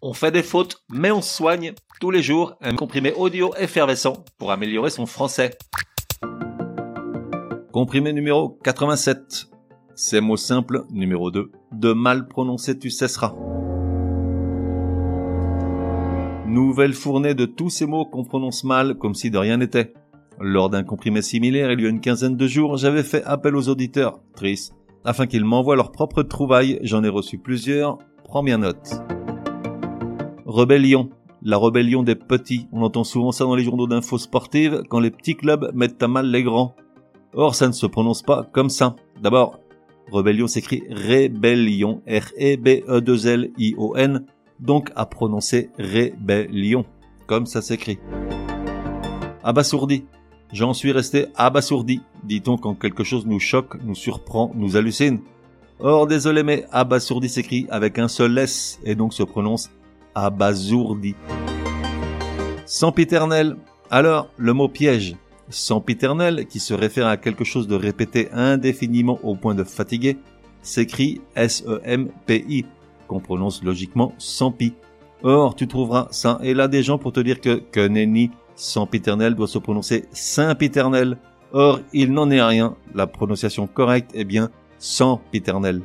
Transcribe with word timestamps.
On 0.00 0.12
fait 0.12 0.30
des 0.30 0.44
fautes, 0.44 0.84
mais 0.90 1.10
on 1.10 1.20
soigne 1.20 1.72
tous 2.00 2.12
les 2.12 2.22
jours 2.22 2.54
un 2.60 2.76
comprimé 2.76 3.12
audio 3.14 3.52
effervescent 3.58 4.24
pour 4.38 4.52
améliorer 4.52 4.90
son 4.90 5.06
français. 5.06 5.58
Comprimé 7.72 8.12
numéro 8.12 8.50
87. 8.62 9.48
Ces 9.96 10.20
mots 10.20 10.36
simples, 10.36 10.84
numéro 10.90 11.32
2. 11.32 11.50
De 11.72 11.92
mal 11.92 12.28
prononcer 12.28 12.78
tu 12.78 12.90
cesseras. 12.90 13.34
Nouvelle 16.46 16.94
fournée 16.94 17.34
de 17.34 17.44
tous 17.44 17.68
ces 17.68 17.86
mots 17.86 18.06
qu'on 18.06 18.24
prononce 18.24 18.62
mal 18.62 18.94
comme 18.94 19.16
si 19.16 19.32
de 19.32 19.38
rien 19.38 19.56
n'était. 19.56 19.94
Lors 20.40 20.70
d'un 20.70 20.84
comprimé 20.84 21.22
similaire 21.22 21.72
il 21.72 21.80
y 21.80 21.86
a 21.86 21.88
une 21.88 22.00
quinzaine 22.00 22.36
de 22.36 22.46
jours, 22.46 22.76
j'avais 22.76 23.02
fait 23.02 23.24
appel 23.24 23.56
aux 23.56 23.68
auditeurs, 23.68 24.20
tristes, 24.36 24.74
afin 25.04 25.26
qu'ils 25.26 25.44
m'envoient 25.44 25.74
leurs 25.74 25.90
propres 25.90 26.22
trouvailles. 26.22 26.78
J'en 26.82 27.02
ai 27.02 27.08
reçu 27.08 27.38
plusieurs. 27.38 27.98
Prends 28.22 28.44
bien 28.44 28.58
note. 28.58 29.17
Rébellion. 30.48 31.10
La 31.42 31.58
rébellion 31.58 32.02
des 32.02 32.14
petits. 32.14 32.68
On 32.72 32.80
entend 32.80 33.04
souvent 33.04 33.32
ça 33.32 33.44
dans 33.44 33.54
les 33.54 33.64
journaux 33.64 33.86
d'infos 33.86 34.16
sportives 34.16 34.82
quand 34.88 34.98
les 34.98 35.10
petits 35.10 35.36
clubs 35.36 35.70
mettent 35.74 36.02
à 36.02 36.08
mal 36.08 36.30
les 36.30 36.42
grands. 36.42 36.74
Or, 37.34 37.54
ça 37.54 37.68
ne 37.68 37.72
se 37.72 37.84
prononce 37.84 38.22
pas 38.22 38.48
comme 38.50 38.70
ça. 38.70 38.96
D'abord, 39.22 39.60
rébellion 40.10 40.46
s'écrit 40.46 40.84
rébellion. 40.88 42.00
R-E-B-E-2-L-I-O-N. 42.08 44.24
Donc 44.58 44.90
à 44.96 45.04
prononcer 45.04 45.68
rébellion. 45.78 46.86
Comme 47.26 47.44
ça 47.44 47.60
s'écrit. 47.60 47.98
Abasourdi. 49.44 50.06
J'en 50.54 50.72
suis 50.72 50.92
resté 50.92 51.26
abasourdi, 51.36 52.00
dit-on 52.24 52.56
quand 52.56 52.74
quelque 52.74 53.04
chose 53.04 53.26
nous 53.26 53.38
choque, 53.38 53.76
nous 53.84 53.94
surprend, 53.94 54.50
nous 54.54 54.78
hallucine. 54.78 55.20
Or, 55.78 56.06
désolé, 56.06 56.42
mais 56.42 56.64
abasourdi 56.72 57.28
s'écrit 57.28 57.66
avec 57.68 57.98
un 57.98 58.08
seul 58.08 58.38
S 58.38 58.80
et 58.82 58.94
donc 58.94 59.12
se 59.12 59.22
prononce 59.22 59.68
abasourdi. 60.14 61.14
Sempiternel. 62.66 63.56
Alors, 63.90 64.28
le 64.36 64.52
mot 64.52 64.68
piège. 64.68 65.16
Sempiternel, 65.48 66.46
qui 66.46 66.60
se 66.60 66.74
réfère 66.74 67.06
à 67.06 67.16
quelque 67.16 67.44
chose 67.44 67.66
de 67.66 67.74
répété 67.74 68.28
indéfiniment 68.32 69.18
au 69.22 69.34
point 69.34 69.54
de 69.54 69.64
fatiguer, 69.64 70.18
s'écrit 70.60 71.22
S-E-M-P-I, 71.34 72.66
qu'on 73.06 73.20
prononce 73.20 73.62
logiquement 73.62 74.12
Sampi. 74.18 74.74
Or, 75.22 75.54
tu 75.54 75.66
trouveras 75.66 76.08
ça 76.10 76.38
et 76.42 76.54
là 76.54 76.68
des 76.68 76.82
gens 76.82 76.98
pour 76.98 77.12
te 77.12 77.20
dire 77.20 77.40
que, 77.40 77.56
que 77.72 77.86
nenni, 77.86 78.30
sempiternel 78.54 79.34
doit 79.34 79.48
se 79.48 79.58
prononcer 79.58 80.04
Saint-Piternel. 80.12 81.16
Or, 81.52 81.80
il 81.92 82.12
n'en 82.12 82.30
est 82.30 82.42
rien. 82.42 82.76
La 82.94 83.06
prononciation 83.06 83.66
correcte 83.66 84.10
est 84.14 84.24
bien 84.24 84.50
sempiternel. 84.78 85.82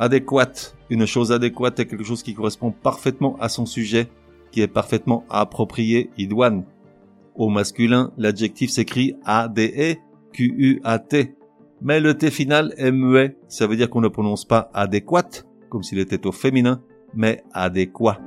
Adéquate. 0.00 0.74
Une 0.88 1.04
chose 1.04 1.30
adéquate 1.30 1.78
est 1.78 1.84
quelque 1.84 2.04
chose 2.04 2.22
qui 2.22 2.32
correspond 2.32 2.72
parfaitement 2.72 3.36
à 3.38 3.50
son 3.50 3.66
sujet, 3.66 4.08
qui 4.50 4.62
est 4.62 4.66
parfaitement 4.66 5.26
approprié, 5.28 6.08
idoine. 6.16 6.64
Au 7.34 7.50
masculin, 7.50 8.10
l'adjectif 8.16 8.70
s'écrit 8.70 9.14
A-D-E-Q-U-A-T. 9.26 9.94
Mais 11.82 12.00
le 12.00 12.16
T 12.16 12.30
final 12.30 12.72
est 12.78 12.92
muet. 12.92 13.36
Ça 13.46 13.66
veut 13.66 13.76
dire 13.76 13.90
qu'on 13.90 14.00
ne 14.00 14.08
prononce 14.08 14.46
pas 14.46 14.70
adéquate, 14.72 15.46
comme 15.68 15.82
s'il 15.82 15.98
était 15.98 16.26
au 16.26 16.32
féminin, 16.32 16.80
mais 17.14 17.44
adéquat. 17.52 18.20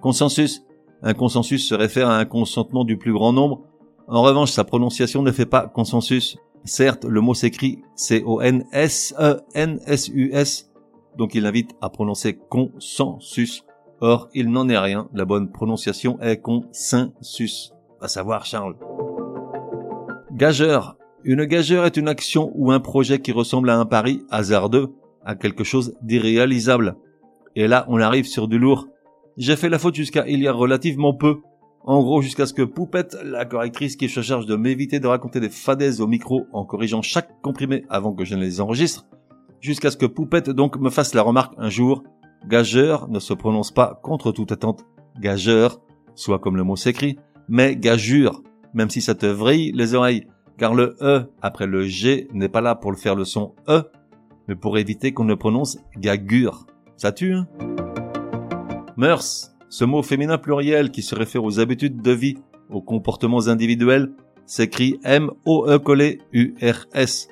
Consensus. 0.00 0.64
Un 1.02 1.12
consensus 1.12 1.68
se 1.68 1.74
réfère 1.74 2.08
à 2.08 2.16
un 2.16 2.24
consentement 2.24 2.84
du 2.84 2.96
plus 2.96 3.12
grand 3.12 3.34
nombre. 3.34 3.66
En 4.08 4.22
revanche, 4.22 4.50
sa 4.50 4.64
prononciation 4.64 5.20
ne 5.22 5.30
fait 5.30 5.44
pas 5.44 5.66
consensus. 5.66 6.38
Certes, 6.64 7.04
le 7.04 7.20
mot 7.20 7.34
s'écrit 7.34 7.82
C-O-N-S-E-N-S-U-S, 7.96 8.70
donc 11.16 11.34
il 11.34 11.44
invite 11.46 11.74
à 11.80 11.90
prononcer 11.90 12.36
consensus. 12.36 13.64
Or, 14.00 14.28
il 14.34 14.50
n'en 14.50 14.68
est 14.68 14.78
rien. 14.78 15.08
La 15.12 15.24
bonne 15.24 15.50
prononciation 15.50 16.20
est 16.20 16.40
consensus. 16.40 17.72
À 18.00 18.08
savoir, 18.08 18.44
Charles. 18.44 18.76
Gageur. 20.32 20.96
Une 21.24 21.44
gageure 21.44 21.84
est 21.84 21.96
une 21.96 22.08
action 22.08 22.50
ou 22.56 22.72
un 22.72 22.80
projet 22.80 23.20
qui 23.20 23.30
ressemble 23.30 23.70
à 23.70 23.78
un 23.78 23.86
pari 23.86 24.24
hasardeux, 24.30 24.92
à 25.24 25.36
quelque 25.36 25.62
chose 25.62 25.94
d'irréalisable. 26.02 26.96
Et 27.54 27.68
là, 27.68 27.84
on 27.88 28.00
arrive 28.00 28.26
sur 28.26 28.48
du 28.48 28.58
lourd. 28.58 28.88
J'ai 29.36 29.54
fait 29.54 29.68
la 29.68 29.78
faute 29.78 29.94
jusqu'à 29.94 30.26
il 30.26 30.40
y 30.40 30.48
a 30.48 30.52
relativement 30.52 31.14
peu. 31.14 31.36
En 31.84 32.00
gros, 32.00 32.22
jusqu'à 32.22 32.46
ce 32.46 32.54
que 32.54 32.62
Poupette, 32.62 33.16
la 33.24 33.44
correctrice 33.44 33.96
qui 33.96 34.08
se 34.08 34.22
charge 34.22 34.46
de 34.46 34.54
m'éviter 34.54 35.00
de 35.00 35.08
raconter 35.08 35.40
des 35.40 35.48
fadaises 35.48 36.00
au 36.00 36.06
micro 36.06 36.46
en 36.52 36.64
corrigeant 36.64 37.02
chaque 37.02 37.40
comprimé 37.42 37.84
avant 37.88 38.12
que 38.12 38.24
je 38.24 38.36
ne 38.36 38.40
les 38.40 38.60
enregistre, 38.60 39.04
jusqu'à 39.60 39.90
ce 39.90 39.96
que 39.96 40.06
Poupette 40.06 40.50
donc 40.50 40.76
me 40.78 40.90
fasse 40.90 41.12
la 41.12 41.22
remarque 41.22 41.54
un 41.58 41.70
jour, 41.70 42.04
gageur 42.46 43.08
ne 43.08 43.18
se 43.18 43.34
prononce 43.34 43.72
pas 43.72 43.98
contre 44.02 44.30
toute 44.30 44.52
attente. 44.52 44.84
Gageur, 45.18 45.80
soit 46.14 46.38
comme 46.38 46.56
le 46.56 46.62
mot 46.62 46.76
s'écrit, 46.76 47.18
mais 47.48 47.74
gageur, 47.74 48.42
même 48.74 48.90
si 48.90 49.00
ça 49.00 49.16
te 49.16 49.26
vrille 49.26 49.72
les 49.72 49.94
oreilles, 49.94 50.26
car 50.58 50.74
le 50.74 50.96
E 51.00 51.24
après 51.42 51.66
le 51.66 51.82
G 51.82 52.28
n'est 52.32 52.48
pas 52.48 52.60
là 52.60 52.76
pour 52.76 52.92
le 52.92 52.96
faire 52.96 53.16
le 53.16 53.24
son 53.24 53.54
E, 53.68 53.82
mais 54.46 54.54
pour 54.54 54.78
éviter 54.78 55.12
qu'on 55.12 55.24
ne 55.24 55.34
prononce 55.34 55.78
gagure. 55.98 56.66
Ça 56.96 57.10
tue, 57.10 57.34
hein? 57.34 57.48
Mœurs, 58.96 59.51
ce 59.72 59.86
mot 59.86 60.02
féminin 60.02 60.36
pluriel 60.36 60.90
qui 60.90 61.00
se 61.00 61.14
réfère 61.14 61.42
aux 61.44 61.58
habitudes 61.58 62.02
de 62.02 62.12
vie, 62.12 62.36
aux 62.68 62.82
comportements 62.82 63.48
individuels, 63.48 64.12
s'écrit 64.44 65.00
M-O-E 65.02 65.78
collé 65.78 66.18
U-R-S. 66.34 67.28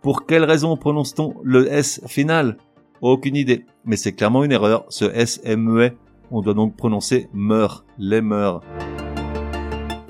Pour 0.00 0.24
quelle 0.24 0.44
raison 0.44 0.76
prononce-t-on 0.76 1.34
le 1.42 1.66
S 1.66 2.00
final? 2.06 2.58
Aucune 3.00 3.34
idée, 3.34 3.66
mais 3.84 3.96
c'est 3.96 4.12
clairement 4.12 4.44
une 4.44 4.52
erreur, 4.52 4.84
ce 4.88 5.04
S 5.04 5.40
est 5.42 5.56
muet. 5.56 5.96
On 6.30 6.42
doit 6.42 6.54
donc 6.54 6.76
prononcer 6.76 7.28
meurs, 7.32 7.84
les 7.98 8.20
meurs. 8.20 8.62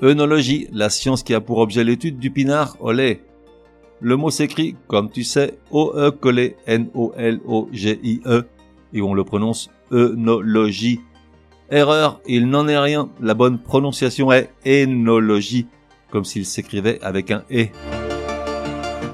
Œnologie, 0.03 0.67
la 0.71 0.91
science 0.91 1.23
qui 1.23 1.33
a 1.33 1.41
pour 1.41 1.57
objet 1.57 1.83
l'étude 1.83 2.19
du 2.19 2.29
pinard 2.29 2.77
au 2.79 2.91
lait. 2.91 3.23
Le 4.01 4.17
mot 4.17 4.29
s'écrit, 4.29 4.75
comme 4.87 5.09
tu 5.09 5.23
sais, 5.23 5.57
O-E 5.71 6.11
collé 6.11 6.57
N-O-L-O-G-I-E, 6.67 8.43
et 8.93 9.01
on 9.01 9.15
le 9.15 9.23
prononce 9.23 9.71
œnologie. 9.91 10.99
Erreur, 11.71 12.21
il 12.27 12.49
n'en 12.49 12.67
est 12.67 12.77
rien, 12.77 13.09
la 13.21 13.33
bonne 13.33 13.57
prononciation 13.57 14.29
est 14.33 14.49
énologie, 14.65 15.67
comme 16.11 16.25
s'il 16.25 16.45
s'écrivait 16.45 16.99
avec 17.01 17.31
un 17.31 17.43
E. 17.49 17.67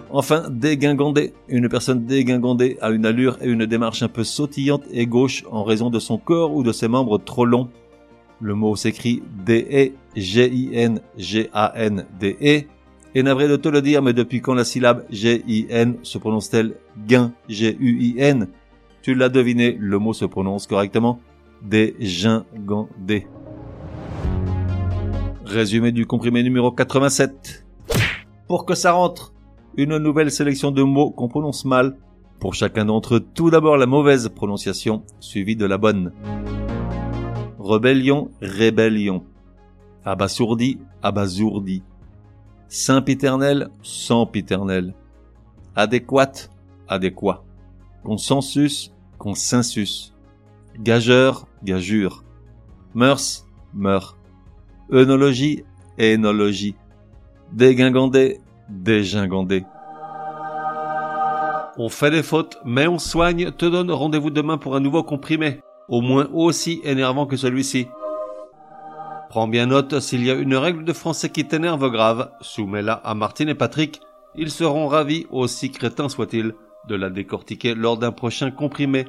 Enfin, 0.09 0.49
dégingandé. 0.49 1.33
Une 1.49 1.69
personne 1.69 2.05
dégingandée 2.05 2.79
a 2.81 2.89
une 2.89 3.05
allure 3.05 3.37
et 3.43 3.47
une 3.47 3.67
démarche 3.67 4.01
un 4.01 4.07
peu 4.07 4.23
sautillante 4.23 4.85
et 4.91 5.05
gauche 5.05 5.43
en 5.51 5.63
raison 5.63 5.91
de 5.91 5.99
son 5.99 6.17
corps 6.17 6.55
ou 6.55 6.63
de 6.63 6.71
ses 6.71 6.87
membres 6.87 7.19
trop 7.19 7.45
longs. 7.45 7.69
Le 8.41 8.55
mot 8.55 8.75
s'écrit 8.75 9.21
D-E-G-I-N-G-A-N-D-E. 9.45 9.93
Et 13.13 13.23
navré 13.23 13.47
de 13.47 13.55
te 13.55 13.69
le 13.69 13.83
dire, 13.83 14.01
mais 14.01 14.13
depuis 14.13 14.41
quand 14.41 14.55
la 14.55 14.65
syllabe 14.65 15.05
G-I-N 15.11 15.97
se 16.01 16.17
prononce-t-elle? 16.17 16.73
G-U-I-N 17.49 18.47
Tu 19.03 19.13
l'as 19.13 19.29
deviné, 19.29 19.77
le 19.79 19.99
mot 19.99 20.13
se 20.13 20.25
prononce 20.25 20.65
correctement. 20.65 21.19
Dégingandé. 21.63 23.27
Résumé 25.45 25.91
du 25.91 26.05
comprimé 26.05 26.43
numéro 26.43 26.71
87. 26.71 27.65
Pour 28.47 28.65
que 28.65 28.75
ça 28.75 28.91
rentre, 28.93 29.33
une 29.77 29.97
nouvelle 29.97 30.31
sélection 30.31 30.71
de 30.71 30.83
mots 30.83 31.11
qu'on 31.11 31.27
prononce 31.27 31.65
mal. 31.65 31.97
Pour 32.39 32.53
chacun 32.53 32.85
d'entre 32.85 33.15
eux, 33.15 33.25
tout 33.33 33.49
d'abord 33.49 33.77
la 33.77 33.85
mauvaise 33.85 34.29
prononciation, 34.29 35.03
suivie 35.19 35.55
de 35.55 35.65
la 35.65 35.77
bonne. 35.77 36.11
Rébellion, 37.59 38.31
rébellion. 38.41 39.23
Abasourdi, 40.05 40.79
abasourdi. 41.01 41.83
Saint-Piternel, 42.69 43.69
sans-piternel. 43.81 44.93
Adéquate, 45.75 46.49
adéquat. 46.87 47.43
Consensus, 48.03 48.93
consensus. 49.17 50.13
Gageur, 50.79 51.47
gageure. 51.63 52.23
Mœurs, 52.93 53.47
mœurs. 53.73 54.15
Œnologie, 54.91 55.63
énologie. 55.97 56.75
Dégingandé, 57.51 58.39
dégingandé. 58.69 59.65
On 61.77 61.89
fait 61.89 62.11
des 62.11 62.23
fautes, 62.23 62.57
mais 62.65 62.87
on 62.87 62.99
soigne, 62.99 63.51
te 63.51 63.65
donne 63.65 63.91
rendez-vous 63.91 64.29
demain 64.29 64.57
pour 64.57 64.75
un 64.75 64.79
nouveau 64.79 65.03
comprimé, 65.03 65.61
au 65.89 66.01
moins 66.01 66.27
aussi 66.33 66.81
énervant 66.83 67.25
que 67.25 67.37
celui-ci. 67.37 67.87
Prends 69.29 69.47
bien 69.47 69.67
note, 69.67 69.99
s'il 69.99 70.25
y 70.25 70.31
a 70.31 70.35
une 70.35 70.55
règle 70.55 70.85
de 70.85 70.93
français 70.93 71.29
qui 71.29 71.45
t'énerve 71.45 71.89
grave, 71.91 72.31
soumets-la 72.41 72.93
à 72.93 73.13
Martine 73.13 73.49
et 73.49 73.55
Patrick, 73.55 74.01
ils 74.35 74.51
seront 74.51 74.87
ravis, 74.87 75.25
aussi 75.31 75.71
crétins 75.71 76.09
soient-ils, 76.09 76.53
de 76.87 76.95
la 76.95 77.09
décortiquer 77.09 77.75
lors 77.75 77.97
d'un 77.97 78.11
prochain 78.11 78.51
comprimé. 78.51 79.05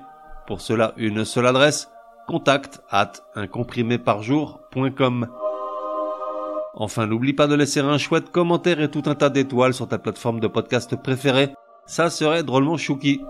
Pour 0.48 0.62
cela, 0.62 0.94
une 0.96 1.26
seule 1.26 1.46
adresse, 1.46 1.90
contact 2.26 2.80
at 2.88 3.12
uncompriméparjour.com. 3.34 5.28
Enfin, 6.72 7.06
n'oublie 7.06 7.34
pas 7.34 7.46
de 7.46 7.54
laisser 7.54 7.80
un 7.80 7.98
chouette 7.98 8.30
commentaire 8.30 8.80
et 8.80 8.90
tout 8.90 9.02
un 9.04 9.14
tas 9.14 9.28
d'étoiles 9.28 9.74
sur 9.74 9.86
ta 9.86 9.98
plateforme 9.98 10.40
de 10.40 10.48
podcast 10.48 10.96
préférée. 10.96 11.52
Ça 11.84 12.08
serait 12.08 12.44
drôlement 12.44 12.78
chouki. 12.78 13.20